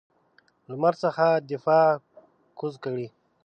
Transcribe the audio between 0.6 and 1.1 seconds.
لمر